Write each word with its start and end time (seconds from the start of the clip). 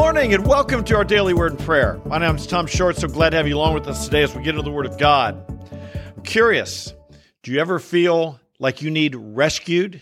morning 0.00 0.32
and 0.32 0.46
welcome 0.46 0.82
to 0.82 0.96
our 0.96 1.04
daily 1.04 1.34
word 1.34 1.52
and 1.52 1.60
prayer. 1.60 2.00
My 2.06 2.16
name 2.16 2.34
is 2.34 2.46
Tom 2.46 2.66
Short, 2.66 2.96
so 2.96 3.06
glad 3.06 3.30
to 3.30 3.36
have 3.36 3.46
you 3.46 3.54
along 3.54 3.74
with 3.74 3.86
us 3.86 4.06
today 4.06 4.22
as 4.22 4.34
we 4.34 4.42
get 4.42 4.54
into 4.54 4.62
the 4.62 4.70
Word 4.70 4.86
of 4.86 4.96
God. 4.96 5.44
I'm 6.16 6.22
curious, 6.22 6.94
do 7.42 7.52
you 7.52 7.60
ever 7.60 7.78
feel 7.78 8.40
like 8.58 8.80
you 8.80 8.90
need 8.90 9.14
rescued, 9.14 10.00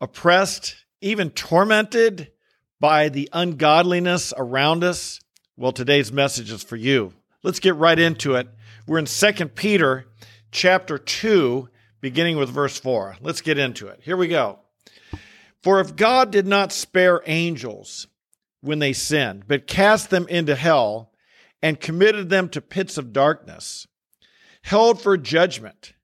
oppressed, 0.00 0.74
even 1.00 1.30
tormented 1.30 2.32
by 2.80 3.10
the 3.10 3.28
ungodliness 3.32 4.34
around 4.36 4.82
us? 4.82 5.20
Well, 5.56 5.70
today's 5.70 6.10
message 6.10 6.50
is 6.50 6.64
for 6.64 6.74
you. 6.74 7.14
Let's 7.44 7.60
get 7.60 7.76
right 7.76 7.98
into 7.98 8.34
it. 8.34 8.48
We're 8.88 8.98
in 8.98 9.04
2 9.04 9.32
Peter 9.50 10.06
chapter 10.50 10.98
2, 10.98 11.68
beginning 12.00 12.38
with 12.38 12.50
verse 12.50 12.76
4. 12.76 13.18
Let's 13.20 13.40
get 13.40 13.56
into 13.56 13.86
it. 13.86 14.00
Here 14.02 14.16
we 14.16 14.26
go. 14.26 14.58
For 15.62 15.78
if 15.78 15.94
God 15.94 16.32
did 16.32 16.48
not 16.48 16.72
spare 16.72 17.22
angels, 17.24 18.08
when 18.60 18.78
they 18.78 18.92
sinned, 18.92 19.44
but 19.46 19.66
cast 19.66 20.10
them 20.10 20.26
into 20.28 20.54
hell 20.54 21.12
and 21.62 21.80
committed 21.80 22.28
them 22.28 22.48
to 22.48 22.60
pits 22.60 22.98
of 22.98 23.12
darkness, 23.12 23.86
held 24.62 25.00
for 25.00 25.16
judgment. 25.16 25.94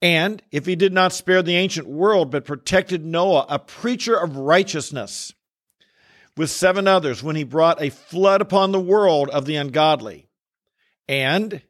And 0.00 0.42
if 0.50 0.66
he 0.66 0.76
did 0.76 0.92
not 0.92 1.12
spare 1.12 1.42
the 1.42 1.56
ancient 1.56 1.86
world, 1.86 2.30
but 2.30 2.44
protected 2.44 3.04
Noah, 3.04 3.46
a 3.48 3.58
preacher 3.58 4.16
of 4.16 4.36
righteousness, 4.36 5.32
with 6.36 6.50
seven 6.50 6.88
others, 6.88 7.22
when 7.22 7.36
he 7.36 7.44
brought 7.44 7.82
a 7.82 7.90
flood 7.90 8.40
upon 8.40 8.72
the 8.72 8.80
world 8.80 9.28
of 9.28 9.44
the 9.44 9.56
ungodly. 9.56 10.28
And 11.06 11.62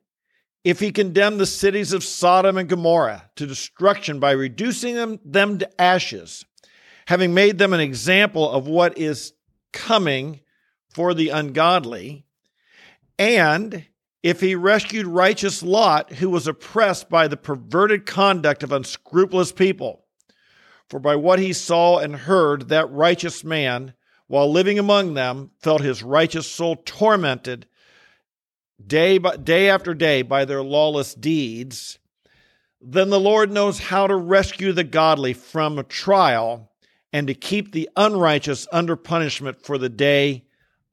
if 0.64 0.78
he 0.78 0.92
condemned 0.92 1.40
the 1.40 1.46
cities 1.46 1.92
of 1.92 2.04
Sodom 2.04 2.56
and 2.56 2.68
Gomorrah 2.68 3.28
to 3.36 3.46
destruction 3.46 4.20
by 4.20 4.30
reducing 4.30 4.94
them, 4.94 5.18
them 5.24 5.58
to 5.58 5.80
ashes, 5.80 6.44
having 7.06 7.34
made 7.34 7.58
them 7.58 7.72
an 7.72 7.80
example 7.80 8.48
of 8.48 8.68
what 8.68 8.96
is 8.96 9.32
coming 9.72 10.40
for 10.90 11.14
the 11.14 11.30
ungodly, 11.30 12.26
and 13.18 13.86
if 14.22 14.40
he 14.40 14.54
rescued 14.54 15.06
righteous 15.06 15.62
Lot, 15.62 16.12
who 16.14 16.30
was 16.30 16.46
oppressed 16.46 17.08
by 17.10 17.26
the 17.26 17.36
perverted 17.36 18.06
conduct 18.06 18.62
of 18.62 18.72
unscrupulous 18.72 19.52
people. 19.52 20.04
For 20.88 21.00
by 21.00 21.16
what 21.16 21.38
he 21.38 21.52
saw 21.52 21.98
and 21.98 22.14
heard, 22.14 22.68
that 22.68 22.90
righteous 22.90 23.42
man, 23.42 23.94
while 24.26 24.50
living 24.50 24.78
among 24.78 25.14
them, 25.14 25.50
felt 25.58 25.80
his 25.80 26.02
righteous 26.02 26.46
soul 26.46 26.76
tormented 26.76 27.66
day, 28.84 29.18
by, 29.18 29.36
day 29.36 29.68
after 29.68 29.94
day 29.94 30.22
by 30.22 30.44
their 30.44 30.62
lawless 30.62 31.14
deeds. 31.14 31.98
Then 32.80 33.10
the 33.10 33.20
Lord 33.20 33.50
knows 33.50 33.78
how 33.78 34.06
to 34.06 34.16
rescue 34.16 34.72
the 34.72 34.84
godly 34.84 35.32
from 35.32 35.78
a 35.78 35.84
trial 35.84 36.71
and 37.12 37.26
to 37.26 37.34
keep 37.34 37.72
the 37.72 37.88
unrighteous 37.96 38.66
under 38.72 38.96
punishment 38.96 39.62
for 39.64 39.78
the 39.78 39.88
day 39.88 40.44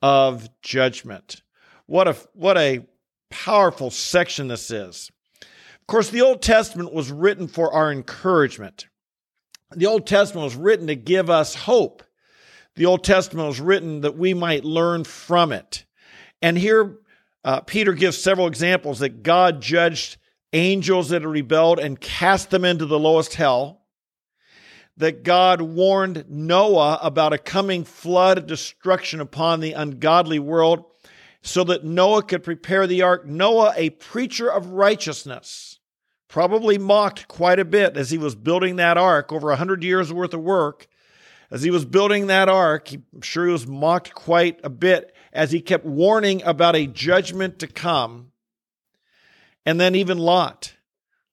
of 0.01 0.49
judgment. 0.61 1.41
What 1.85 2.07
a 2.07 2.15
what 2.33 2.57
a 2.57 2.85
powerful 3.29 3.91
section 3.91 4.47
this 4.47 4.71
is. 4.71 5.11
Of 5.41 5.87
course, 5.87 6.09
the 6.09 6.21
Old 6.21 6.41
Testament 6.41 6.93
was 6.93 7.11
written 7.11 7.47
for 7.47 7.73
our 7.73 7.91
encouragement. 7.91 8.87
The 9.71 9.85
Old 9.85 10.07
Testament 10.07 10.45
was 10.45 10.55
written 10.55 10.87
to 10.87 10.95
give 10.95 11.29
us 11.29 11.55
hope. 11.55 12.03
The 12.75 12.85
Old 12.85 13.03
Testament 13.03 13.47
was 13.47 13.59
written 13.59 14.01
that 14.01 14.17
we 14.17 14.33
might 14.33 14.63
learn 14.63 15.03
from 15.03 15.51
it. 15.51 15.85
And 16.41 16.57
here, 16.57 16.99
uh, 17.43 17.61
Peter 17.61 17.93
gives 17.93 18.17
several 18.17 18.47
examples 18.47 18.99
that 18.99 19.23
God 19.23 19.61
judged 19.61 20.17
angels 20.53 21.09
that 21.09 21.21
had 21.21 21.29
rebelled 21.29 21.79
and 21.79 21.99
cast 21.99 22.49
them 22.49 22.65
into 22.65 22.85
the 22.85 22.99
lowest 22.99 23.35
hell 23.35 23.78
that 24.99 25.23
God 25.23 25.61
warned 25.61 26.25
Noah 26.27 26.99
about 27.01 27.31
a 27.31 27.37
coming 27.37 27.85
flood 27.85 28.37
of 28.37 28.47
destruction 28.47 29.21
upon 29.21 29.61
the 29.61 29.71
ungodly 29.71 30.39
world 30.39 30.83
so 31.41 31.63
that 31.63 31.85
Noah 31.85 32.21
could 32.21 32.43
prepare 32.43 32.85
the 32.85 33.01
ark. 33.01 33.25
Noah, 33.25 33.73
a 33.77 33.91
preacher 33.91 34.51
of 34.51 34.71
righteousness, 34.71 35.79
probably 36.27 36.77
mocked 36.77 37.29
quite 37.29 37.59
a 37.59 37.65
bit 37.65 37.95
as 37.95 38.11
he 38.11 38.17
was 38.17 38.35
building 38.35 38.75
that 38.75 38.97
ark, 38.97 39.31
over 39.31 39.51
a 39.51 39.55
hundred 39.55 39.85
years 39.85 40.11
worth 40.11 40.33
of 40.33 40.41
work. 40.41 40.87
As 41.49 41.63
he 41.63 41.71
was 41.71 41.85
building 41.85 42.27
that 42.27 42.49
ark, 42.49 42.91
I'm 42.91 43.21
sure 43.21 43.45
he 43.45 43.53
was 43.53 43.65
mocked 43.65 44.13
quite 44.13 44.59
a 44.63 44.69
bit 44.69 45.15
as 45.31 45.51
he 45.51 45.61
kept 45.61 45.85
warning 45.85 46.43
about 46.43 46.75
a 46.75 46.85
judgment 46.85 47.57
to 47.59 47.67
come. 47.67 48.33
And 49.65 49.79
then 49.79 49.95
even 49.95 50.17
Lot 50.17 50.73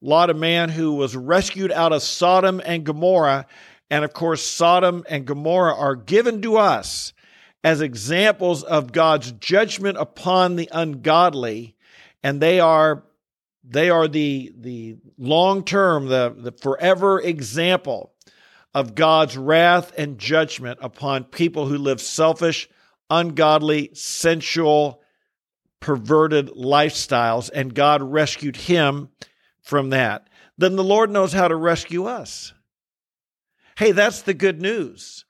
Lot, 0.06 0.30
a 0.30 0.34
man 0.34 0.68
who 0.68 0.94
was 0.94 1.16
rescued 1.16 1.72
out 1.72 1.92
of 1.92 2.02
Sodom 2.02 2.62
and 2.64 2.84
Gomorrah. 2.84 3.46
And 3.90 4.04
of 4.04 4.12
course, 4.12 4.46
Sodom 4.46 5.04
and 5.08 5.26
Gomorrah 5.26 5.74
are 5.74 5.96
given 5.96 6.40
to 6.42 6.56
us 6.56 7.12
as 7.64 7.80
examples 7.80 8.62
of 8.62 8.92
God's 8.92 9.32
judgment 9.32 9.98
upon 9.98 10.54
the 10.54 10.68
ungodly. 10.72 11.74
And 12.22 12.40
they 12.40 12.60
are 12.60 13.02
they 13.68 13.90
are 13.90 14.06
the, 14.06 14.52
the 14.56 14.96
long 15.18 15.64
term, 15.64 16.06
the, 16.06 16.32
the 16.36 16.52
forever 16.52 17.20
example 17.20 18.12
of 18.72 18.94
God's 18.94 19.36
wrath 19.36 19.92
and 19.98 20.18
judgment 20.18 20.78
upon 20.80 21.24
people 21.24 21.66
who 21.66 21.78
live 21.78 22.00
selfish, 22.00 22.68
ungodly, 23.10 23.90
sensual, 23.92 25.02
perverted 25.80 26.50
lifestyles. 26.50 27.50
And 27.52 27.74
God 27.74 28.02
rescued 28.02 28.54
him 28.54 29.08
from 29.66 29.90
that, 29.90 30.28
then 30.56 30.76
the 30.76 30.84
Lord 30.84 31.10
knows 31.10 31.32
how 31.32 31.48
to 31.48 31.56
rescue 31.56 32.04
us. 32.04 32.54
Hey, 33.76 33.90
that's 33.90 34.22
the 34.22 34.32
good 34.32 34.62
news. 34.62 35.24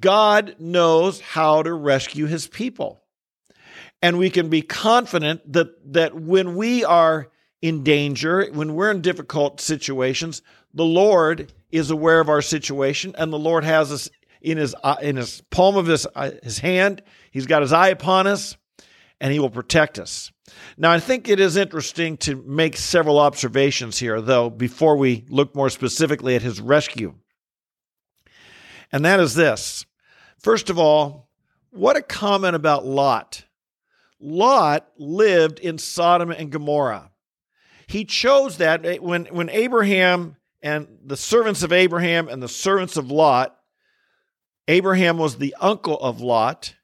God 0.00 0.54
knows 0.60 1.20
how 1.20 1.64
to 1.64 1.74
rescue 1.74 2.26
his 2.26 2.46
people. 2.46 3.02
And 4.00 4.18
we 4.18 4.30
can 4.30 4.48
be 4.48 4.62
confident 4.62 5.52
that, 5.52 5.92
that 5.92 6.14
when 6.14 6.54
we 6.54 6.84
are 6.84 7.28
in 7.60 7.82
danger, 7.82 8.48
when 8.52 8.74
we're 8.74 8.92
in 8.92 9.00
difficult 9.00 9.60
situations, 9.60 10.42
the 10.72 10.84
Lord 10.84 11.52
is 11.72 11.90
aware 11.90 12.20
of 12.20 12.28
our 12.28 12.42
situation 12.42 13.16
and 13.18 13.32
the 13.32 13.38
Lord 13.38 13.64
has 13.64 13.90
us 13.90 14.08
in 14.40 14.58
his, 14.58 14.76
uh, 14.84 14.96
in 15.02 15.16
his 15.16 15.42
palm 15.50 15.76
of 15.76 15.86
his, 15.86 16.06
uh, 16.14 16.30
his 16.44 16.60
hand. 16.60 17.02
He's 17.32 17.46
got 17.46 17.62
his 17.62 17.72
eye 17.72 17.88
upon 17.88 18.28
us 18.28 18.56
and 19.20 19.32
he 19.32 19.40
will 19.40 19.50
protect 19.50 19.98
us. 19.98 20.30
Now, 20.76 20.92
I 20.92 21.00
think 21.00 21.28
it 21.28 21.40
is 21.40 21.56
interesting 21.56 22.16
to 22.18 22.36
make 22.36 22.76
several 22.76 23.18
observations 23.18 23.98
here, 23.98 24.20
though, 24.20 24.48
before 24.50 24.96
we 24.96 25.24
look 25.28 25.54
more 25.54 25.70
specifically 25.70 26.36
at 26.36 26.42
his 26.42 26.60
rescue. 26.60 27.14
And 28.92 29.04
that 29.04 29.18
is 29.18 29.34
this. 29.34 29.84
First 30.38 30.70
of 30.70 30.78
all, 30.78 31.28
what 31.70 31.96
a 31.96 32.02
comment 32.02 32.54
about 32.54 32.86
Lot. 32.86 33.44
Lot 34.20 34.88
lived 34.96 35.58
in 35.58 35.78
Sodom 35.78 36.30
and 36.30 36.50
Gomorrah. 36.50 37.10
He 37.88 38.04
chose 38.04 38.58
that 38.58 39.02
when, 39.02 39.26
when 39.26 39.48
Abraham 39.50 40.36
and 40.62 40.88
the 41.04 41.16
servants 41.16 41.62
of 41.62 41.72
Abraham 41.72 42.28
and 42.28 42.42
the 42.42 42.48
servants 42.48 42.96
of 42.96 43.10
Lot, 43.10 43.58
Abraham 44.68 45.18
was 45.18 45.36
the 45.36 45.54
uncle 45.60 45.98
of 45.98 46.20
Lot, 46.20 46.75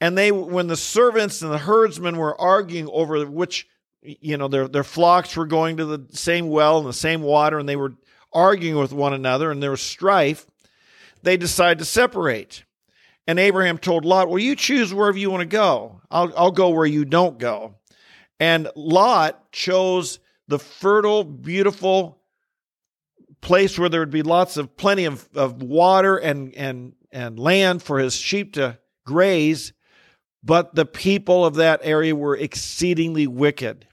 and 0.00 0.16
they, 0.16 0.30
when 0.30 0.66
the 0.66 0.76
servants 0.76 1.42
and 1.42 1.50
the 1.50 1.58
herdsmen 1.58 2.16
were 2.16 2.38
arguing 2.40 2.88
over 2.88 3.24
which, 3.26 3.66
you 4.02 4.36
know, 4.36 4.48
their, 4.48 4.68
their 4.68 4.84
flocks 4.84 5.36
were 5.36 5.46
going 5.46 5.78
to 5.78 5.86
the 5.86 6.06
same 6.10 6.48
well 6.48 6.78
and 6.78 6.86
the 6.86 6.92
same 6.92 7.22
water, 7.22 7.58
and 7.58 7.68
they 7.68 7.76
were 7.76 7.94
arguing 8.32 8.76
with 8.76 8.92
one 8.92 9.14
another, 9.14 9.50
and 9.50 9.62
there 9.62 9.70
was 9.70 9.80
strife, 9.80 10.46
they 11.22 11.36
decided 11.36 11.78
to 11.78 11.84
separate. 11.84 12.64
And 13.26 13.38
Abraham 13.38 13.78
told 13.78 14.04
Lot, 14.04 14.28
Well, 14.28 14.38
you 14.38 14.54
choose 14.54 14.92
wherever 14.92 15.18
you 15.18 15.30
want 15.30 15.40
to 15.40 15.46
go. 15.46 16.00
I'll, 16.10 16.32
I'll 16.36 16.52
go 16.52 16.70
where 16.70 16.86
you 16.86 17.04
don't 17.04 17.38
go. 17.38 17.74
And 18.38 18.68
Lot 18.76 19.50
chose 19.50 20.20
the 20.46 20.58
fertile, 20.58 21.24
beautiful 21.24 22.20
place 23.40 23.78
where 23.78 23.88
there 23.88 24.00
would 24.00 24.10
be 24.10 24.22
lots 24.22 24.56
of 24.56 24.76
plenty 24.76 25.06
of, 25.06 25.28
of 25.34 25.62
water 25.62 26.16
and, 26.16 26.54
and, 26.54 26.92
and 27.10 27.38
land 27.38 27.82
for 27.82 27.98
his 27.98 28.14
sheep 28.14 28.54
to 28.54 28.78
graze 29.04 29.72
but 30.46 30.76
the 30.76 30.86
people 30.86 31.44
of 31.44 31.56
that 31.56 31.80
area 31.82 32.14
were 32.14 32.36
exceedingly 32.36 33.26
wicked. 33.26 33.88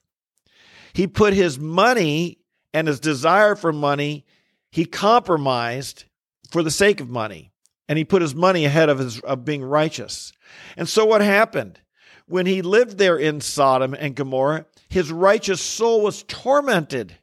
He 0.94 1.08
put 1.08 1.34
his 1.34 1.58
money 1.58 2.38
and 2.74 2.88
his 2.88 3.00
desire 3.00 3.56
for 3.56 3.74
money, 3.74 4.26
he 4.72 4.86
compromised 4.86 6.06
for 6.52 6.62
the 6.62 6.72
sake 6.72 7.02
of 7.02 7.10
money. 7.10 7.52
And 7.90 7.98
he 7.98 8.06
put 8.06 8.22
his 8.22 8.36
money 8.36 8.66
ahead 8.66 8.88
of 8.88 9.00
his 9.00 9.20
of 9.22 9.44
being 9.44 9.64
righteous. 9.64 10.32
And 10.78 10.88
so 10.88 11.06
what 11.06 11.22
happened? 11.22 11.80
When 12.28 12.46
he 12.46 12.62
lived 12.62 12.98
there 12.98 13.18
in 13.18 13.42
Sodom 13.42 13.94
and 13.94 14.16
Gomorrah, 14.16 14.66
his 14.90 15.12
righteous 15.12 15.60
soul 15.60 16.02
was 16.02 16.24
tormented. 16.24 17.18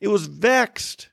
It 0.00 0.08
was 0.08 0.26
vexed. 0.26 1.08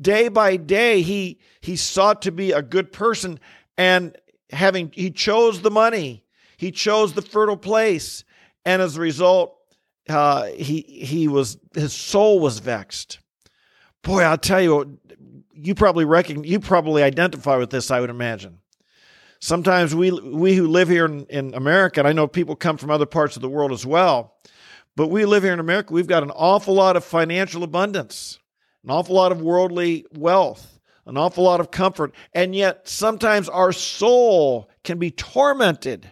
Day 0.00 0.28
by 0.28 0.56
day 0.56 1.02
he 1.02 1.38
he 1.60 1.76
sought 1.76 2.22
to 2.22 2.32
be 2.32 2.52
a 2.52 2.62
good 2.62 2.90
person 2.90 3.38
and 3.76 4.16
having 4.50 4.90
he 4.94 5.10
chose 5.10 5.60
the 5.60 5.70
money 5.70 6.24
he 6.56 6.70
chose 6.70 7.12
the 7.12 7.22
fertile 7.22 7.56
place, 7.56 8.24
and 8.64 8.80
as 8.82 8.96
a 8.96 9.00
result, 9.00 9.56
uh, 10.08 10.46
he 10.46 10.82
he 10.82 11.28
was 11.28 11.58
his 11.74 11.92
soul 11.92 12.40
was 12.40 12.58
vexed. 12.58 13.18
Boy, 14.02 14.22
I'll 14.22 14.38
tell 14.38 14.60
you, 14.60 14.98
you 15.52 15.74
probably 15.74 16.04
reckon 16.04 16.44
you 16.44 16.60
probably 16.60 17.02
identify 17.02 17.56
with 17.56 17.70
this. 17.70 17.90
I 17.90 18.00
would 18.00 18.10
imagine. 18.10 18.58
Sometimes 19.40 19.94
we 19.94 20.10
we 20.10 20.54
who 20.54 20.66
live 20.66 20.88
here 20.88 21.04
in, 21.04 21.26
in 21.26 21.54
America, 21.54 22.00
and 22.00 22.08
I 22.08 22.12
know 22.12 22.26
people 22.26 22.56
come 22.56 22.76
from 22.76 22.90
other 22.90 23.06
parts 23.06 23.36
of 23.36 23.42
the 23.42 23.48
world 23.48 23.72
as 23.72 23.84
well, 23.84 24.36
but 24.96 25.08
we 25.08 25.26
live 25.26 25.42
here 25.42 25.52
in 25.52 25.60
America, 25.60 25.92
we've 25.92 26.06
got 26.06 26.22
an 26.22 26.30
awful 26.30 26.74
lot 26.74 26.96
of 26.96 27.04
financial 27.04 27.62
abundance, 27.62 28.38
an 28.82 28.90
awful 28.90 29.14
lot 29.14 29.30
of 29.30 29.42
worldly 29.42 30.06
wealth, 30.14 30.80
an 31.04 31.18
awful 31.18 31.44
lot 31.44 31.60
of 31.60 31.70
comfort, 31.70 32.14
and 32.32 32.54
yet 32.54 32.88
sometimes 32.88 33.48
our 33.48 33.72
soul 33.72 34.70
can 34.84 34.98
be 34.98 35.10
tormented 35.10 36.10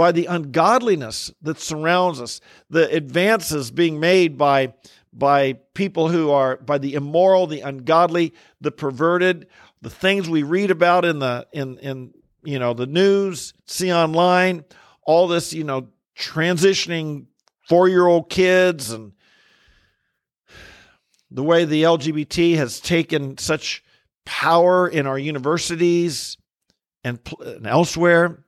by 0.00 0.12
the 0.12 0.24
ungodliness 0.24 1.30
that 1.42 1.60
surrounds 1.60 2.22
us, 2.22 2.40
the 2.70 2.90
advances 2.90 3.70
being 3.70 4.00
made 4.00 4.38
by 4.38 4.72
by 5.12 5.52
people 5.74 6.08
who 6.08 6.30
are 6.30 6.56
by 6.56 6.78
the 6.78 6.94
immoral, 6.94 7.46
the 7.46 7.60
ungodly, 7.60 8.32
the 8.62 8.70
perverted, 8.70 9.46
the 9.82 9.90
things 9.90 10.26
we 10.26 10.42
read 10.42 10.70
about 10.70 11.04
in 11.04 11.18
the 11.18 11.46
in 11.52 11.76
in 11.80 12.14
you 12.42 12.58
know 12.58 12.72
the 12.72 12.86
news, 12.86 13.52
see 13.66 13.92
online, 13.92 14.64
all 15.02 15.28
this 15.28 15.52
you 15.52 15.64
know 15.64 15.88
transitioning 16.18 17.26
four 17.68 17.86
year 17.86 18.06
old 18.06 18.30
kids 18.30 18.92
and 18.92 19.12
the 21.30 21.42
way 21.42 21.66
the 21.66 21.82
LGBT 21.82 22.56
has 22.56 22.80
taken 22.80 23.36
such 23.36 23.84
power 24.24 24.88
in 24.88 25.06
our 25.06 25.18
universities 25.18 26.38
and, 27.04 27.18
and 27.44 27.66
elsewhere, 27.66 28.46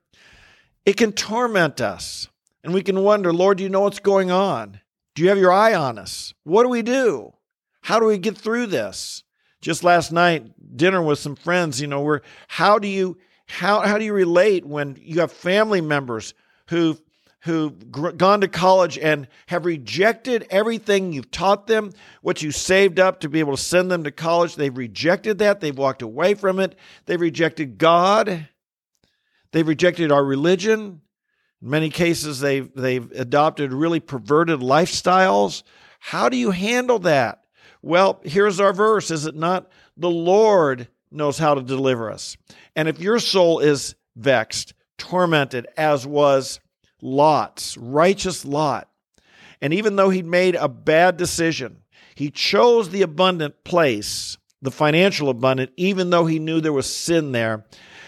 it 0.85 0.97
can 0.97 1.13
torment 1.13 1.81
us. 1.81 2.29
And 2.63 2.73
we 2.73 2.81
can 2.81 3.03
wonder, 3.03 3.33
Lord, 3.33 3.57
do 3.57 3.63
you 3.63 3.69
know 3.69 3.81
what's 3.81 3.99
going 3.99 4.31
on? 4.31 4.79
Do 5.15 5.23
you 5.23 5.29
have 5.29 5.37
your 5.37 5.51
eye 5.51 5.73
on 5.73 5.97
us? 5.97 6.33
What 6.43 6.63
do 6.63 6.69
we 6.69 6.81
do? 6.81 7.33
How 7.81 7.99
do 7.99 8.05
we 8.05 8.17
get 8.17 8.37
through 8.37 8.67
this? 8.67 9.23
Just 9.61 9.83
last 9.83 10.11
night, 10.11 10.77
dinner 10.77 11.01
with 11.01 11.19
some 11.19 11.35
friends, 11.35 11.79
you 11.79 11.87
know, 11.87 12.01
where 12.01 12.21
how 12.47 12.79
do 12.79 12.87
you 12.87 13.17
how 13.47 13.81
how 13.81 13.97
do 13.97 14.05
you 14.05 14.13
relate 14.13 14.65
when 14.65 14.97
you 14.99 15.19
have 15.19 15.31
family 15.31 15.81
members 15.81 16.33
who 16.67 16.97
who've 17.41 17.91
gone 18.17 18.39
to 18.39 18.47
college 18.47 18.97
and 18.97 19.27
have 19.47 19.65
rejected 19.65 20.47
everything 20.49 21.11
you've 21.11 21.29
taught 21.29 21.67
them, 21.67 21.91
what 22.21 22.41
you 22.41 22.51
saved 22.51 22.99
up 22.99 23.19
to 23.19 23.27
be 23.27 23.41
able 23.41 23.55
to 23.55 23.61
send 23.61 23.91
them 23.91 24.05
to 24.05 24.11
college. 24.11 24.55
They've 24.55 24.75
rejected 24.75 25.39
that. 25.39 25.59
They've 25.59 25.77
walked 25.77 26.01
away 26.01 26.35
from 26.35 26.59
it. 26.59 26.75
They've 27.05 27.19
rejected 27.19 27.77
God. 27.77 28.47
They've 29.53 29.67
rejected 29.67 30.11
our 30.11 30.25
religion. 30.25 31.01
In 31.61 31.69
many 31.69 31.89
cases, 31.89 32.41
they've, 32.41 32.69
they've 32.75 33.09
adopted 33.11 33.71
really 33.71 34.01
perverted 34.01 34.59
lifestyles. 34.59 35.63
How 35.99 36.27
do 36.27 36.35
you 36.35 36.51
handle 36.51 36.99
that? 36.99 37.45
Well, 37.81 38.19
here's 38.23 38.59
our 38.59 38.73
verse 38.73 39.09
Is 39.11 39.25
it 39.25 39.35
not? 39.35 39.71
The 39.95 40.09
Lord 40.09 40.89
knows 41.11 41.37
how 41.37 41.53
to 41.53 41.61
deliver 41.61 42.11
us. 42.11 42.35
And 42.75 42.89
if 42.89 42.99
your 42.99 43.19
soul 43.19 43.59
is 43.59 43.95
vexed, 44.15 44.73
tormented, 44.97 45.67
as 45.77 46.05
was 46.07 46.59
Lot's, 47.01 47.77
righteous 47.77 48.43
Lot. 48.45 48.89
And 49.61 49.73
even 49.73 49.95
though 49.95 50.09
he'd 50.09 50.25
made 50.25 50.55
a 50.55 50.67
bad 50.67 51.15
decision, 51.15 51.83
he 52.15 52.31
chose 52.31 52.89
the 52.89 53.03
abundant 53.03 53.63
place, 53.63 54.37
the 54.61 54.71
financial 54.71 55.29
abundant, 55.29 55.71
even 55.77 56.09
though 56.09 56.25
he 56.25 56.39
knew 56.39 56.59
there 56.59 56.73
was 56.73 56.93
sin 56.93 57.31
there. 57.31 57.65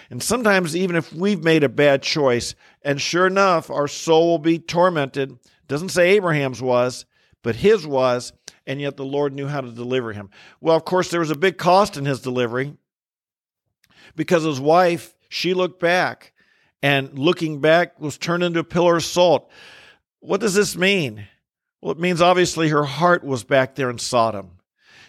And 0.10 0.22
sometimes, 0.22 0.76
even 0.76 0.96
if 0.96 1.12
we've 1.14 1.44
made 1.44 1.64
a 1.64 1.70
bad 1.70 2.04
choice, 2.04 2.56
and 2.84 3.02
sure 3.02 3.28
enough, 3.28 3.70
our 3.70 3.88
soul 3.88 4.28
will 4.28 4.40
be 4.40 4.60
tormented. 4.60 5.40
Doesn't 5.68 5.90
say 5.90 6.12
Abraham's 6.12 6.62
was, 6.62 7.06
but 7.42 7.56
his 7.56 7.88
was, 7.88 8.34
and 8.68 8.80
yet 8.80 8.98
the 8.98 9.06
Lord 9.06 9.34
knew 9.34 9.48
how 9.48 9.62
to 9.62 9.72
deliver 9.72 10.14
him. 10.14 10.30
Well, 10.62 10.76
of 10.76 10.86
course, 10.86 11.10
there 11.10 11.20
was 11.20 11.32
a 11.32 11.38
big 11.38 11.58
cost 11.58 11.98
in 11.98 12.06
his 12.06 12.22
delivery 12.22 12.76
because 14.16 14.44
his 14.44 14.60
wife, 14.60 15.16
she 15.30 15.54
looked 15.54 15.80
back 15.80 16.34
and 16.82 17.18
looking 17.18 17.62
back 17.62 18.00
was 18.00 18.18
turned 18.18 18.44
into 18.44 18.60
a 18.60 18.64
pillar 18.64 18.98
of 18.98 19.04
salt. 19.04 19.50
What 20.20 20.42
does 20.42 20.54
this 20.54 20.76
mean? 20.76 21.28
Well, 21.82 21.92
it 21.92 22.00
means 22.00 22.22
obviously 22.22 22.70
her 22.70 22.84
heart 22.84 23.24
was 23.24 23.44
back 23.44 23.76
there 23.76 23.90
in 23.90 23.98
Sodom. 23.98 24.55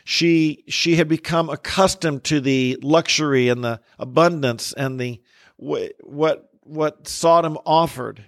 She 0.09 0.65
she 0.69 0.97
had 0.97 1.09
become 1.09 1.51
accustomed 1.51 2.25
to 2.25 2.41
the 2.41 2.79
luxury 2.83 3.49
and 3.49 3.63
the 3.63 3.81
abundance 3.99 4.73
and 4.73 4.99
the 4.99 5.21
what 5.57 6.49
what 6.61 7.07
Sodom 7.07 7.59
offered. 7.67 8.25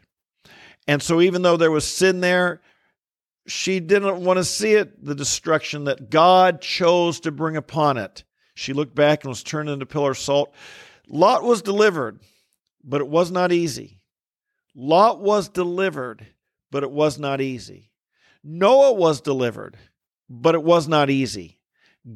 And 0.87 1.03
so 1.03 1.21
even 1.21 1.43
though 1.43 1.57
there 1.57 1.71
was 1.71 1.87
sin 1.87 2.21
there, 2.21 2.61
she 3.47 3.81
didn't 3.81 4.25
want 4.25 4.39
to 4.39 4.45
see 4.45 4.75
it, 4.75 5.05
the 5.05 5.15
destruction 5.15 5.85
that 5.85 6.11
God 6.11 6.61
chose 6.61 7.21
to 7.21 7.31
bring 7.31 7.57
upon 7.57 7.97
it. 7.97 8.25
She 8.55 8.73
looked 8.73 8.95
back 8.95 9.23
and 9.23 9.29
was 9.29 9.43
turned 9.43 9.69
into 9.69 9.87
pillar 9.87 10.11
of 10.11 10.19
salt. 10.19 10.53
Lot 11.09 11.43
was 11.45 11.63
delivered 11.63 12.21
but 12.89 13.01
it 13.01 13.09
was 13.09 13.31
not 13.31 13.53
easy. 13.53 14.01
Lot 14.75 15.21
was 15.21 15.49
delivered, 15.49 16.27
but 16.71 16.83
it 16.83 16.91
was 16.91 17.19
not 17.19 17.41
easy. 17.41 17.91
Noah 18.43 18.93
was 18.93 19.21
delivered, 19.21 19.77
but 20.29 20.55
it 20.55 20.63
was 20.63 20.89
not 20.89 21.11
easy. 21.11 21.58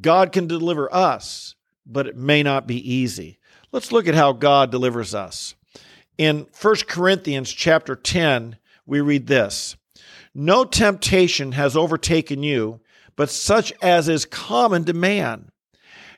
God 0.00 0.32
can 0.32 0.46
deliver 0.46 0.92
us, 0.94 1.54
but 1.86 2.06
it 2.06 2.16
may 2.16 2.42
not 2.42 2.66
be 2.66 2.94
easy. 2.94 3.38
Let's 3.72 3.92
look 3.92 4.06
at 4.06 4.14
how 4.14 4.32
God 4.32 4.70
delivers 4.70 5.14
us. 5.14 5.54
In 6.18 6.46
1 6.60 6.74
Corinthians 6.88 7.50
chapter 7.52 7.96
10, 7.96 8.56
we 8.86 9.00
read 9.00 9.26
this 9.26 9.76
No 10.34 10.64
temptation 10.64 11.52
has 11.52 11.76
overtaken 11.76 12.42
you, 12.42 12.80
but 13.16 13.30
such 13.30 13.72
as 13.82 14.08
is 14.08 14.24
common 14.24 14.84
to 14.84 14.92
man. 14.92 15.50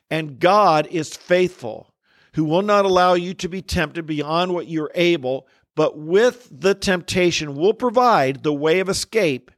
And 0.09 0.39
God 0.39 0.87
is 0.91 1.15
faithful 1.15 1.93
who 2.35 2.43
will 2.43 2.61
not 2.61 2.85
allow 2.85 3.13
you 3.13 3.33
to 3.33 3.47
be 3.47 3.61
tempted 3.61 4.05
beyond 4.05 4.53
what 4.53 4.67
you're 4.67 4.91
able, 4.93 5.47
but 5.73 5.97
with 5.97 6.47
the 6.51 6.75
temptation 6.75 7.55
will 7.55 7.73
provide 7.73 8.43
the 8.43 8.53
way 8.53 8.79
of 8.81 8.89
escape 8.89 9.51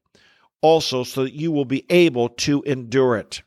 also 0.62 1.04
so 1.04 1.24
that 1.24 1.34
you 1.34 1.52
will 1.52 1.66
be 1.66 1.86
able 1.90 2.30
to 2.30 2.62
endure 2.64 3.18
it. 3.18 3.42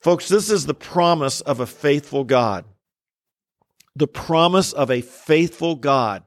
Folks, 0.00 0.28
this 0.28 0.50
is 0.50 0.66
the 0.66 0.74
promise 0.74 1.40
of 1.42 1.60
a 1.60 1.66
faithful 1.66 2.24
God. 2.24 2.64
The 3.94 4.06
promise 4.06 4.72
of 4.72 4.90
a 4.90 5.02
faithful 5.02 5.74
God 5.74 6.22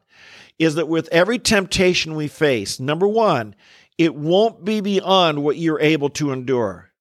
is 0.60 0.76
that 0.76 0.88
with 0.88 1.10
every 1.12 1.40
temptation 1.40 2.16
we 2.16 2.28
face, 2.28 2.80
number 2.80 3.08
one, 3.08 3.56
it 3.98 4.14
won't 4.14 4.64
be 4.64 4.82
beyond 4.82 5.44
what 5.44 5.58
you're 5.58 5.80
able 5.80 6.10
to 6.10 6.32
endure. 6.32 6.92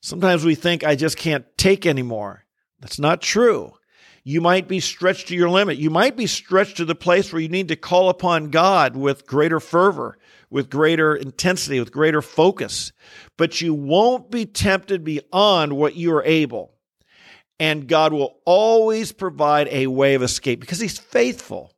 Sometimes 0.00 0.44
we 0.44 0.54
think, 0.54 0.84
I 0.84 0.94
just 0.94 1.16
can't 1.16 1.44
take 1.58 1.84
anymore. 1.84 2.44
That's 2.80 2.98
not 2.98 3.20
true. 3.20 3.74
You 4.28 4.42
might 4.42 4.68
be 4.68 4.80
stretched 4.80 5.28
to 5.28 5.34
your 5.34 5.48
limit. 5.48 5.78
You 5.78 5.88
might 5.88 6.14
be 6.14 6.26
stretched 6.26 6.76
to 6.76 6.84
the 6.84 6.94
place 6.94 7.32
where 7.32 7.40
you 7.40 7.48
need 7.48 7.68
to 7.68 7.76
call 7.76 8.10
upon 8.10 8.50
God 8.50 8.94
with 8.94 9.26
greater 9.26 9.58
fervor, 9.58 10.18
with 10.50 10.68
greater 10.68 11.16
intensity, 11.16 11.80
with 11.80 11.90
greater 11.90 12.20
focus. 12.20 12.92
But 13.38 13.62
you 13.62 13.72
won't 13.72 14.30
be 14.30 14.44
tempted 14.44 15.02
beyond 15.02 15.72
what 15.72 15.96
you 15.96 16.14
are 16.14 16.24
able. 16.24 16.74
And 17.58 17.88
God 17.88 18.12
will 18.12 18.36
always 18.44 19.12
provide 19.12 19.66
a 19.68 19.86
way 19.86 20.12
of 20.12 20.22
escape 20.22 20.60
because 20.60 20.80
He's 20.80 20.98
faithful. 20.98 21.72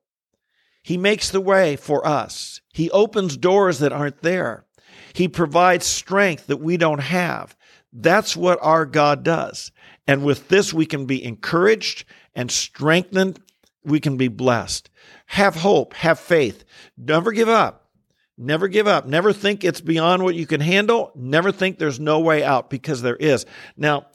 He 0.82 0.98
makes 0.98 1.30
the 1.30 1.40
way 1.40 1.76
for 1.76 2.04
us. 2.04 2.60
He 2.72 2.90
opens 2.90 3.36
doors 3.36 3.78
that 3.78 3.92
aren't 3.92 4.22
there. 4.22 4.66
He 5.12 5.28
provides 5.28 5.86
strength 5.86 6.48
that 6.48 6.56
we 6.56 6.76
don't 6.76 6.98
have. 6.98 7.56
That's 7.92 8.36
what 8.36 8.58
our 8.60 8.86
God 8.86 9.22
does. 9.22 9.70
And 10.08 10.24
with 10.24 10.48
this, 10.48 10.74
we 10.74 10.86
can 10.86 11.06
be 11.06 11.22
encouraged 11.22 12.04
and 12.34 12.50
strengthened. 12.50 13.40
We 13.84 14.00
can 14.00 14.16
be 14.16 14.28
blessed. 14.28 14.90
Have 15.26 15.56
hope, 15.56 15.94
have 15.94 16.18
faith. 16.18 16.64
Never 16.98 17.32
give 17.32 17.48
up. 17.48 17.88
Never 18.36 18.68
give 18.68 18.86
up. 18.86 19.06
Never 19.06 19.32
think 19.32 19.64
it's 19.64 19.80
beyond 19.80 20.22
what 20.22 20.34
you 20.34 20.46
can 20.46 20.60
handle. 20.60 21.12
Never 21.14 21.52
think 21.52 21.78
there's 21.78 22.00
no 22.00 22.20
way 22.20 22.42
out 22.42 22.70
because 22.70 23.02
there 23.02 23.16
is. 23.16 23.44
Now, 23.76 24.06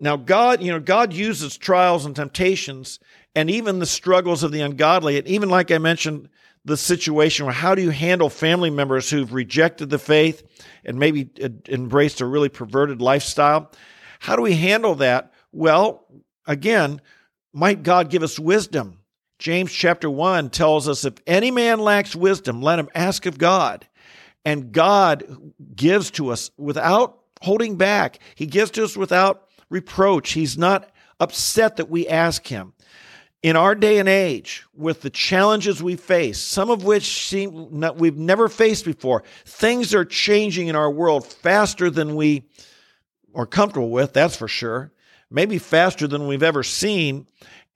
now 0.00 0.16
God, 0.16 0.62
you 0.62 0.72
know, 0.72 0.80
God 0.80 1.12
uses 1.12 1.56
trials 1.56 2.04
and 2.04 2.16
temptations 2.16 2.98
and 3.34 3.48
even 3.48 3.78
the 3.78 3.86
struggles 3.86 4.42
of 4.42 4.50
the 4.50 4.60
ungodly. 4.60 5.18
And 5.18 5.26
even 5.28 5.48
like 5.48 5.70
I 5.70 5.78
mentioned, 5.78 6.28
the 6.64 6.76
situation 6.76 7.46
where 7.46 7.54
how 7.54 7.74
do 7.74 7.82
you 7.82 7.90
handle 7.90 8.28
family 8.28 8.70
members 8.70 9.08
who've 9.08 9.32
rejected 9.32 9.88
the 9.88 9.98
faith 9.98 10.42
and 10.84 10.98
maybe 10.98 11.30
uh, 11.42 11.48
embraced 11.68 12.20
a 12.20 12.26
really 12.26 12.48
perverted 12.48 13.00
lifestyle? 13.00 13.70
How 14.18 14.36
do 14.36 14.42
we 14.42 14.54
handle 14.54 14.96
that? 14.96 15.32
Well, 15.52 16.06
again, 16.46 17.00
might 17.52 17.82
God 17.82 18.10
give 18.10 18.22
us 18.22 18.38
wisdom? 18.38 19.00
James 19.38 19.72
chapter 19.72 20.10
1 20.10 20.50
tells 20.50 20.86
us 20.88 21.04
if 21.04 21.14
any 21.26 21.50
man 21.50 21.80
lacks 21.80 22.14
wisdom, 22.14 22.60
let 22.60 22.78
him 22.78 22.90
ask 22.94 23.24
of 23.24 23.38
God. 23.38 23.86
And 24.44 24.72
God 24.72 25.24
gives 25.74 26.10
to 26.12 26.30
us 26.30 26.50
without 26.58 27.18
holding 27.40 27.76
back. 27.76 28.18
He 28.34 28.46
gives 28.46 28.70
to 28.72 28.84
us 28.84 28.96
without 28.96 29.48
reproach. 29.70 30.32
He's 30.32 30.58
not 30.58 30.90
upset 31.18 31.76
that 31.76 31.90
we 31.90 32.06
ask 32.06 32.46
him. 32.46 32.74
In 33.42 33.56
our 33.56 33.74
day 33.74 33.98
and 33.98 34.08
age, 34.08 34.66
with 34.74 35.00
the 35.00 35.08
challenges 35.08 35.82
we 35.82 35.96
face, 35.96 36.38
some 36.38 36.68
of 36.68 36.84
which 36.84 37.26
seem 37.26 37.68
not, 37.70 37.96
we've 37.96 38.18
never 38.18 38.48
faced 38.48 38.84
before, 38.84 39.22
things 39.46 39.94
are 39.94 40.04
changing 40.04 40.68
in 40.68 40.76
our 40.76 40.90
world 40.90 41.26
faster 41.26 41.88
than 41.88 42.16
we 42.16 42.46
are 43.34 43.46
comfortable 43.46 43.90
with, 43.90 44.12
that's 44.12 44.36
for 44.36 44.48
sure 44.48 44.92
maybe 45.30 45.58
faster 45.58 46.06
than 46.06 46.26
we've 46.26 46.42
ever 46.42 46.62
seen. 46.62 47.26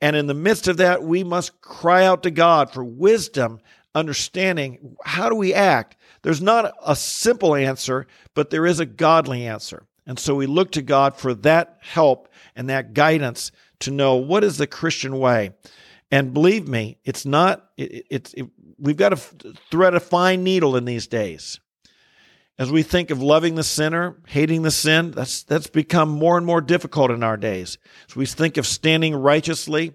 And 0.00 0.16
in 0.16 0.26
the 0.26 0.34
midst 0.34 0.68
of 0.68 0.78
that, 0.78 1.02
we 1.02 1.24
must 1.24 1.60
cry 1.60 2.04
out 2.04 2.22
to 2.24 2.30
God 2.30 2.72
for 2.72 2.84
wisdom, 2.84 3.60
understanding 3.94 4.96
how 5.04 5.28
do 5.28 5.36
we 5.36 5.54
act? 5.54 5.96
There's 6.22 6.42
not 6.42 6.74
a 6.84 6.96
simple 6.96 7.54
answer, 7.54 8.06
but 8.34 8.50
there 8.50 8.66
is 8.66 8.80
a 8.80 8.86
godly 8.86 9.46
answer. 9.46 9.86
And 10.06 10.18
so 10.18 10.34
we 10.34 10.46
look 10.46 10.72
to 10.72 10.82
God 10.82 11.16
for 11.16 11.34
that 11.34 11.78
help 11.80 12.28
and 12.56 12.68
that 12.68 12.94
guidance 12.94 13.52
to 13.80 13.90
know 13.90 14.16
what 14.16 14.44
is 14.44 14.58
the 14.58 14.66
Christian 14.66 15.18
way. 15.18 15.52
And 16.10 16.32
believe 16.32 16.68
me, 16.68 16.98
it's 17.04 17.24
not, 17.24 17.70
it, 17.76 18.06
it's, 18.10 18.34
it, 18.34 18.46
we've 18.78 18.96
got 18.96 19.10
to 19.10 19.54
thread 19.70 19.94
a 19.94 20.00
fine 20.00 20.44
needle 20.44 20.76
in 20.76 20.84
these 20.84 21.06
days. 21.06 21.60
As 22.56 22.70
we 22.70 22.84
think 22.84 23.10
of 23.10 23.20
loving 23.20 23.56
the 23.56 23.64
sinner, 23.64 24.16
hating 24.28 24.62
the 24.62 24.70
sin, 24.70 25.10
that's, 25.10 25.42
that's 25.42 25.66
become 25.66 26.08
more 26.08 26.36
and 26.36 26.46
more 26.46 26.60
difficult 26.60 27.10
in 27.10 27.24
our 27.24 27.36
days. 27.36 27.78
As 28.08 28.14
we 28.14 28.26
think 28.26 28.56
of 28.56 28.66
standing 28.66 29.14
righteously, 29.14 29.94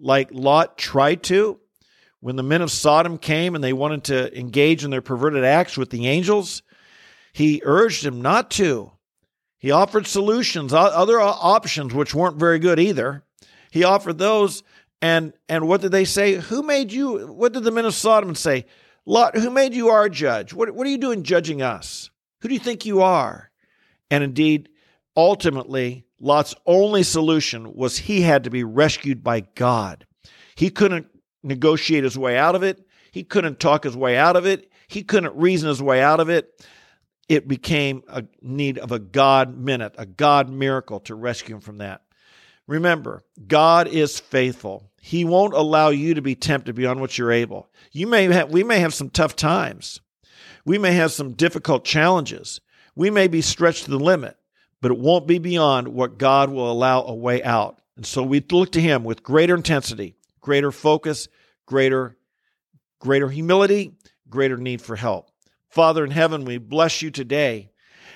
like 0.00 0.30
Lot 0.32 0.76
tried 0.76 1.22
to, 1.24 1.60
when 2.18 2.34
the 2.34 2.42
men 2.42 2.62
of 2.62 2.72
Sodom 2.72 3.18
came 3.18 3.54
and 3.54 3.62
they 3.62 3.72
wanted 3.72 4.04
to 4.04 4.36
engage 4.36 4.84
in 4.84 4.90
their 4.90 5.02
perverted 5.02 5.44
acts 5.44 5.76
with 5.76 5.90
the 5.90 6.08
angels, 6.08 6.62
he 7.32 7.62
urged 7.64 8.04
them 8.04 8.20
not 8.20 8.50
to. 8.52 8.92
He 9.58 9.70
offered 9.70 10.08
solutions, 10.08 10.72
other 10.72 11.20
options, 11.20 11.94
which 11.94 12.14
weren't 12.14 12.36
very 12.36 12.58
good 12.58 12.80
either. 12.80 13.22
He 13.70 13.84
offered 13.84 14.18
those, 14.18 14.64
and 15.00 15.32
and 15.48 15.68
what 15.68 15.80
did 15.80 15.92
they 15.92 16.04
say? 16.04 16.34
Who 16.34 16.62
made 16.62 16.92
you? 16.92 17.28
What 17.28 17.52
did 17.52 17.62
the 17.62 17.70
men 17.70 17.84
of 17.84 17.94
Sodom 17.94 18.34
say? 18.34 18.66
Lot, 19.04 19.36
who 19.36 19.50
made 19.50 19.74
you 19.74 19.88
our 19.88 20.08
judge? 20.08 20.52
What, 20.52 20.70
what 20.74 20.86
are 20.86 20.90
you 20.90 20.98
doing 20.98 21.22
judging 21.22 21.60
us? 21.60 22.10
Who 22.40 22.48
do 22.48 22.54
you 22.54 22.60
think 22.60 22.86
you 22.86 23.02
are? 23.02 23.50
And 24.10 24.22
indeed, 24.22 24.68
ultimately, 25.16 26.04
Lot's 26.20 26.54
only 26.66 27.02
solution 27.02 27.74
was 27.74 27.98
he 27.98 28.20
had 28.20 28.44
to 28.44 28.50
be 28.50 28.62
rescued 28.62 29.24
by 29.24 29.40
God. 29.40 30.06
He 30.54 30.70
couldn't 30.70 31.06
negotiate 31.42 32.04
his 32.04 32.16
way 32.16 32.38
out 32.38 32.54
of 32.54 32.62
it. 32.62 32.86
He 33.10 33.24
couldn't 33.24 33.58
talk 33.58 33.84
his 33.84 33.96
way 33.96 34.16
out 34.16 34.36
of 34.36 34.46
it. 34.46 34.70
He 34.86 35.02
couldn't 35.02 35.36
reason 35.36 35.68
his 35.68 35.82
way 35.82 36.00
out 36.00 36.20
of 36.20 36.28
it. 36.28 36.64
It 37.28 37.48
became 37.48 38.02
a 38.08 38.24
need 38.40 38.78
of 38.78 38.92
a 38.92 38.98
God 38.98 39.56
minute, 39.56 39.94
a 39.98 40.06
God 40.06 40.48
miracle 40.48 41.00
to 41.00 41.14
rescue 41.14 41.56
him 41.56 41.60
from 41.60 41.78
that. 41.78 42.02
Remember, 42.72 43.22
God 43.46 43.86
is 43.86 44.18
faithful. 44.18 44.90
He 44.98 45.26
won't 45.26 45.52
allow 45.52 45.90
you 45.90 46.14
to 46.14 46.22
be 46.22 46.34
tempted 46.34 46.74
beyond 46.74 47.02
what 47.02 47.18
you're 47.18 47.30
able. 47.30 47.68
You 47.92 48.06
may 48.06 48.24
have, 48.32 48.50
we 48.50 48.64
may 48.64 48.78
have 48.78 48.94
some 48.94 49.10
tough 49.10 49.36
times. 49.36 50.00
We 50.64 50.78
may 50.78 50.92
have 50.92 51.12
some 51.12 51.34
difficult 51.34 51.84
challenges. 51.84 52.62
We 52.94 53.10
may 53.10 53.28
be 53.28 53.42
stretched 53.42 53.84
to 53.84 53.90
the 53.90 53.98
limit, 53.98 54.38
but 54.80 54.90
it 54.90 54.96
won't 54.96 55.26
be 55.26 55.38
beyond 55.38 55.88
what 55.88 56.16
God 56.16 56.48
will 56.48 56.72
allow 56.72 57.02
a 57.02 57.14
way 57.14 57.42
out. 57.42 57.78
And 57.96 58.06
so 58.06 58.22
we 58.22 58.42
look 58.50 58.72
to 58.72 58.80
him 58.80 59.04
with 59.04 59.22
greater 59.22 59.54
intensity, 59.54 60.16
greater 60.40 60.72
focus, 60.72 61.28
greater 61.66 62.16
greater 63.00 63.28
humility, 63.28 63.92
greater 64.30 64.56
need 64.56 64.80
for 64.80 64.96
help. 64.96 65.28
Father 65.68 66.04
in 66.06 66.10
heaven, 66.10 66.46
we 66.46 66.56
bless 66.56 67.02
you 67.02 67.10
today 67.10 67.71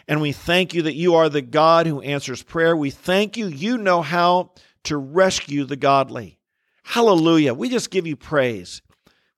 and 0.09 0.21
we 0.21 0.33
thank 0.33 0.75
you 0.75 0.83
that 0.83 0.95
you 0.95 1.15
are 1.15 1.29
the 1.29 1.43
God 1.43 1.87
who 1.87 2.01
answers 2.01 2.43
prayer. 2.43 2.77
We 2.77 2.91
thank 2.91 3.37
you, 3.37 3.47
you 3.49 3.79
know 3.79 4.03
how 4.03 4.53
to 4.85 4.97
rescue 4.97 5.65
the 5.65 5.77
godly. 5.77 6.39
Hallelujah. 6.85 7.55
We 7.55 7.69
just 7.69 7.91
give 7.91 8.07
you 8.07 8.17
praise. 8.17 8.83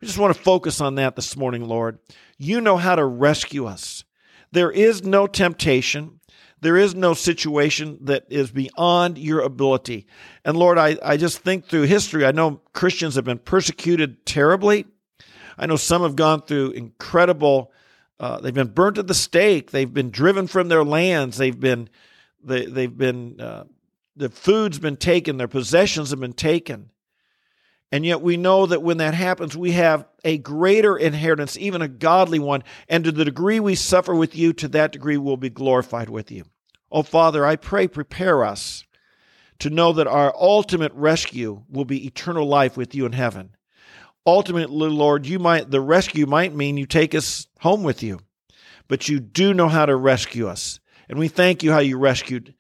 We 0.01 0.07
just 0.07 0.19
want 0.19 0.37
to 0.37 0.43
focus 0.43 0.81
on 0.81 0.97
that 0.97 1.17
this 1.17 1.37
morning, 1.37 1.65
Lord. 1.65 1.99
You 2.37 2.61
know 2.61 2.77
how 2.77 2.95
to 2.95 3.05
rescue 3.05 3.67
us. 3.67 4.05
There 4.53 4.71
is 4.71 5.03
no 5.03 5.27
temptation. 5.27 6.21
There 6.61 6.77
is 6.77 6.95
no 6.95 7.15
situation 7.15 7.99
that 8.03 8.27
is 8.29 8.51
beyond 8.51 9.17
your 9.17 9.41
ability. 9.41 10.07
And 10.45 10.57
Lord, 10.57 10.77
I, 10.77 10.99
I 11.03 11.17
just 11.17 11.39
think 11.39 11.67
through 11.67 11.83
history, 11.83 12.27
I 12.27 12.33
know 12.33 12.61
Christians 12.75 13.15
have 13.15 13.25
been 13.25 13.39
persecuted 13.39 14.27
terribly. 14.27 14.87
I 15.57 15.67
know 15.67 15.77
some 15.77 16.03
have 16.03 16.17
gone 16.17 16.43
through 16.43 16.73
incredible 16.73 17.73
uh, 18.21 18.41
they've 18.41 18.55
been 18.55 18.69
burnt 18.69 18.99
at 18.99 19.07
the 19.07 19.15
stake. 19.15 19.71
They've 19.71 19.93
been 19.93 20.11
driven 20.11 20.47
from 20.47 20.69
their 20.69 20.85
lands. 20.85 21.37
They've 21.37 21.59
been, 21.59 21.89
they, 22.43 22.67
they've 22.67 22.97
been, 22.97 23.41
uh, 23.41 23.65
the 24.17 24.29
food's 24.29 24.79
been 24.79 24.97
taken. 24.97 25.37
Their 25.37 25.49
possessions 25.49 26.11
have 26.11 26.21
been 26.21 26.33
taken. 26.33 26.91
And 27.91 28.05
yet 28.05 28.21
we 28.21 28.37
know 28.37 28.67
that 28.67 28.83
when 28.83 28.99
that 28.99 29.15
happens, 29.15 29.57
we 29.57 29.73
have 29.73 30.05
a 30.25 30.37
greater 30.37 30.97
inheritance, 30.97 31.57
even 31.57 31.81
a 31.81 31.89
godly 31.89 32.39
one. 32.39 32.65
And 32.89 33.05
to 33.05 33.13
the 33.13 33.25
degree 33.25 33.61
we 33.61 33.77
suffer 33.77 34.15
with 34.15 34.37
you, 34.37 34.53
to 34.55 34.69
that 34.69 34.93
degree 34.93 35.17
we'll 35.17 35.39
be 35.39 35.49
glorified 35.49 36.11
with 36.11 36.31
you. 36.31 36.45
Oh, 36.91 37.03
Father, 37.03 37.47
I 37.47 37.57
pray, 37.57 37.87
prepare 37.87 38.45
us 38.45 38.85
to 39.61 39.71
know 39.71 39.93
that 39.93 40.07
our 40.07 40.35
ultimate 40.37 40.93
rescue 40.93 41.63
will 41.71 41.85
be 41.85 42.07
eternal 42.07 42.47
life 42.47 42.77
with 42.77 42.95
you 42.95 43.07
in 43.07 43.13
heaven 43.13 43.51
ultimately, 44.29 44.89
Lord, 44.89 45.27
you 45.27 45.39
might 45.39 45.71
the 45.71 45.81
rescue 45.81 46.27
might 46.27 46.55
mean 46.55 46.77
you 46.77 46.87
take 46.87 47.15
us 47.15 47.47
home 47.61 47.83
with 47.83 48.03
you, 48.03 48.21
but 48.87 49.09
you 49.09 49.21
do 49.21 49.55
know 49.55 49.69
how 49.69 49.87
to 49.87 49.97
rescue 49.97 50.49
us. 50.49 50.81
And 51.09 51.19
we 51.19 51.29
thank 51.29 51.63
you 51.63 51.73
how 51.73 51.79
you 51.79 51.99
rescued 51.99 52.55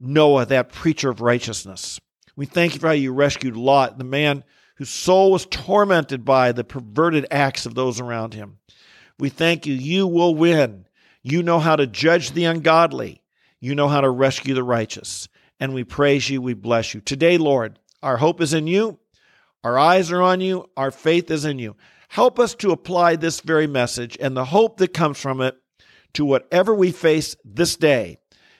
Noah, 0.00 0.46
that 0.46 0.72
preacher 0.72 1.10
of 1.10 1.20
righteousness. 1.20 2.00
We 2.36 2.46
thank 2.46 2.74
you 2.74 2.80
for 2.80 2.86
how 2.86 2.94
you 2.94 3.12
rescued 3.12 3.56
Lot, 3.56 3.98
the 3.98 4.04
man 4.04 4.44
whose 4.76 4.88
soul 4.88 5.30
was 5.30 5.44
tormented 5.44 6.24
by 6.24 6.52
the 6.52 6.64
perverted 6.64 7.26
acts 7.30 7.66
of 7.66 7.74
those 7.74 8.00
around 8.00 8.32
him. 8.32 8.58
We 9.18 9.28
thank 9.28 9.66
you. 9.66 9.74
You 9.74 10.06
will 10.06 10.34
win. 10.34 10.86
You 11.22 11.42
know 11.42 11.58
how 11.58 11.76
to 11.76 11.86
judge 11.86 12.30
the 12.30 12.46
ungodly. 12.46 13.22
You 13.60 13.74
know 13.74 13.88
how 13.88 14.00
to 14.00 14.08
rescue 14.08 14.54
the 14.54 14.64
righteous. 14.64 15.28
And 15.60 15.74
we 15.74 15.84
praise 15.84 16.30
you. 16.30 16.40
We 16.40 16.54
bless 16.54 16.94
you. 16.94 17.02
Today, 17.02 17.36
Lord, 17.36 17.78
our 18.02 18.16
hope 18.16 18.40
is 18.40 18.54
in 18.54 18.66
you. 18.66 18.98
Our 19.62 19.78
eyes 19.78 20.10
are 20.10 20.22
on 20.22 20.40
you, 20.40 20.70
our 20.76 20.90
faith 20.90 21.30
is 21.30 21.44
in 21.44 21.58
you. 21.58 21.76
Help 22.08 22.38
us 22.38 22.54
to 22.56 22.72
apply 22.72 23.16
this 23.16 23.40
very 23.40 23.66
message 23.66 24.16
and 24.20 24.36
the 24.36 24.46
hope 24.46 24.78
that 24.78 24.94
comes 24.94 25.20
from 25.20 25.40
it 25.40 25.56
to 26.14 26.24
whatever 26.24 26.74
we 26.74 26.90
face 26.90 27.36
this 27.44 27.76
day. 27.76 28.18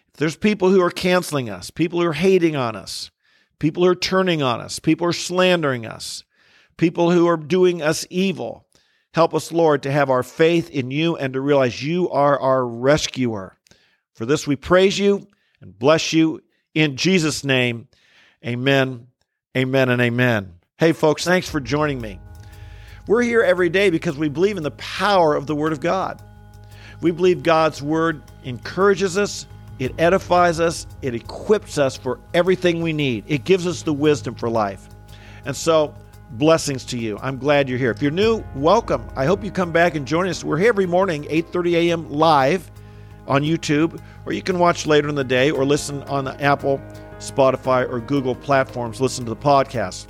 If 0.08 0.14
there's 0.14 0.36
people 0.36 0.70
who 0.70 0.82
are 0.82 0.90
canceling 0.90 1.48
us, 1.48 1.70
people 1.70 2.00
who 2.00 2.06
are 2.06 2.12
hating 2.12 2.54
on 2.54 2.76
us, 2.76 3.10
people 3.58 3.84
who 3.84 3.90
are 3.90 3.96
turning 3.96 4.42
on 4.42 4.60
us, 4.60 4.78
people 4.78 5.06
who 5.06 5.10
are 5.10 5.14
slandering 5.14 5.86
us, 5.86 6.24
people 6.76 7.10
who 7.10 7.26
are 7.26 7.36
doing 7.36 7.82
us 7.82 8.06
evil, 8.10 8.66
help 9.14 9.34
us, 9.34 9.50
Lord, 9.50 9.82
to 9.84 9.90
have 9.90 10.10
our 10.10 10.22
faith 10.22 10.70
in 10.70 10.90
you 10.90 11.16
and 11.16 11.32
to 11.32 11.40
realize 11.40 11.82
you 11.82 12.10
are 12.10 12.38
our 12.38 12.64
rescuer. 12.66 13.56
For 14.14 14.26
this 14.26 14.46
we 14.46 14.56
praise 14.56 14.98
you 14.98 15.26
and 15.60 15.78
bless 15.78 16.12
you 16.12 16.40
in 16.74 16.96
Jesus' 16.96 17.42
name. 17.42 17.88
Amen, 18.44 19.08
amen, 19.56 19.88
and 19.88 20.00
amen. 20.00 20.59
Hey, 20.80 20.92
folks, 20.92 21.24
thanks 21.24 21.46
for 21.46 21.60
joining 21.60 22.00
me. 22.00 22.18
We're 23.06 23.20
here 23.20 23.42
every 23.42 23.68
day 23.68 23.90
because 23.90 24.16
we 24.16 24.30
believe 24.30 24.56
in 24.56 24.62
the 24.62 24.70
power 24.70 25.34
of 25.36 25.46
the 25.46 25.54
Word 25.54 25.74
of 25.74 25.80
God. 25.80 26.22
We 27.02 27.10
believe 27.10 27.42
God's 27.42 27.82
Word 27.82 28.22
encourages 28.44 29.18
us, 29.18 29.46
it 29.78 29.92
edifies 29.98 30.58
us, 30.58 30.86
it 31.02 31.14
equips 31.14 31.76
us 31.76 31.98
for 31.98 32.18
everything 32.32 32.80
we 32.80 32.94
need. 32.94 33.24
It 33.26 33.44
gives 33.44 33.66
us 33.66 33.82
the 33.82 33.92
wisdom 33.92 34.34
for 34.34 34.48
life. 34.48 34.88
And 35.44 35.54
so, 35.54 35.94
blessings 36.30 36.86
to 36.86 36.98
you. 36.98 37.18
I'm 37.20 37.36
glad 37.36 37.68
you're 37.68 37.76
here. 37.76 37.90
If 37.90 38.00
you're 38.00 38.10
new, 38.10 38.42
welcome. 38.54 39.06
I 39.16 39.26
hope 39.26 39.44
you 39.44 39.50
come 39.50 39.72
back 39.72 39.96
and 39.96 40.06
join 40.06 40.28
us. 40.28 40.42
We're 40.42 40.56
here 40.56 40.70
every 40.70 40.86
morning, 40.86 41.24
8:30 41.24 41.74
a.m. 41.74 42.10
live 42.10 42.70
on 43.28 43.42
YouTube, 43.42 44.00
or 44.24 44.32
you 44.32 44.40
can 44.40 44.58
watch 44.58 44.86
later 44.86 45.10
in 45.10 45.14
the 45.14 45.24
day 45.24 45.50
or 45.50 45.66
listen 45.66 46.02
on 46.04 46.24
the 46.24 46.42
Apple, 46.42 46.80
Spotify, 47.18 47.86
or 47.86 48.00
Google 48.00 48.34
platforms. 48.34 48.98
Listen 48.98 49.26
to 49.26 49.28
the 49.28 49.36
podcast. 49.36 50.06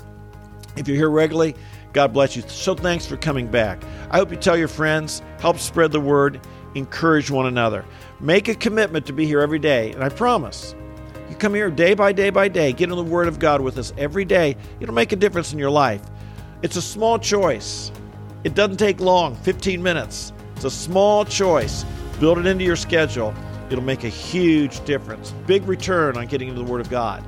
If 0.80 0.88
you're 0.88 0.96
here 0.96 1.10
regularly, 1.10 1.54
God 1.92 2.12
bless 2.14 2.34
you. 2.34 2.42
So 2.48 2.74
thanks 2.74 3.04
for 3.04 3.18
coming 3.18 3.46
back. 3.46 3.84
I 4.10 4.16
hope 4.16 4.30
you 4.30 4.36
tell 4.36 4.56
your 4.56 4.66
friends, 4.66 5.20
help 5.38 5.58
spread 5.58 5.92
the 5.92 6.00
word, 6.00 6.40
encourage 6.74 7.30
one 7.30 7.46
another. 7.46 7.84
Make 8.18 8.48
a 8.48 8.54
commitment 8.54 9.04
to 9.06 9.12
be 9.12 9.26
here 9.26 9.40
every 9.40 9.58
day, 9.58 9.92
and 9.92 10.02
I 10.02 10.08
promise 10.08 10.74
you 11.28 11.36
come 11.36 11.54
here 11.54 11.70
day 11.70 11.94
by 11.94 12.12
day 12.12 12.30
by 12.30 12.48
day, 12.48 12.72
get 12.72 12.90
in 12.90 12.96
the 12.96 13.04
Word 13.04 13.28
of 13.28 13.38
God 13.38 13.60
with 13.60 13.78
us 13.78 13.92
every 13.96 14.24
day. 14.24 14.56
It'll 14.80 14.94
make 14.94 15.12
a 15.12 15.16
difference 15.16 15.52
in 15.52 15.60
your 15.60 15.70
life. 15.70 16.02
It's 16.62 16.76
a 16.76 16.82
small 16.82 17.18
choice. 17.18 17.92
It 18.42 18.54
doesn't 18.54 18.78
take 18.78 18.98
long 18.98 19.36
15 19.36 19.80
minutes. 19.80 20.32
It's 20.56 20.64
a 20.64 20.70
small 20.70 21.24
choice. 21.24 21.84
Build 22.18 22.38
it 22.38 22.46
into 22.46 22.64
your 22.64 22.74
schedule. 22.74 23.32
It'll 23.70 23.84
make 23.84 24.02
a 24.02 24.08
huge 24.08 24.84
difference. 24.84 25.32
Big 25.46 25.64
return 25.68 26.16
on 26.16 26.26
getting 26.26 26.48
into 26.48 26.62
the 26.64 26.68
Word 26.68 26.80
of 26.80 26.90
God. 26.90 27.22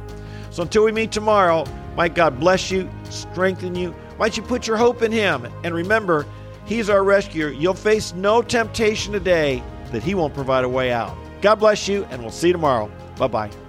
So 0.51 0.63
until 0.63 0.85
we 0.85 0.91
meet 0.91 1.13
tomorrow, 1.13 1.65
might 1.97 2.15
God 2.15 2.41
bless 2.41 2.71
you, 2.71 2.91
strengthen 3.13 3.75
you. 3.75 3.95
Might 4.19 4.37
you 4.37 4.43
put 4.43 4.67
your 4.67 4.77
hope 4.77 5.03
in 5.03 5.13
Him. 5.13 5.47
And 5.65 5.75
remember, 5.75 6.27
He's 6.65 6.89
our 6.89 7.05
rescuer. 7.05 7.49
You'll 7.49 7.75
face 7.75 8.15
no 8.15 8.43
temptation 8.43 9.13
today 9.13 9.63
that 9.91 10.03
He 10.03 10.15
won't 10.15 10.35
provide 10.35 10.65
a 10.65 10.69
way 10.69 10.93
out. 10.93 11.17
God 11.41 11.57
bless 11.57 11.89
you, 11.89 12.05
and 12.11 12.23
we'll 12.23 12.31
see 12.31 12.49
you 12.49 12.53
tomorrow. 12.53 12.91
Bye 13.19 13.29
bye. 13.29 13.62